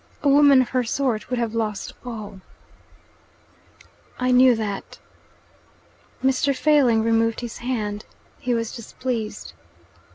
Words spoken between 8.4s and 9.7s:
was displeased.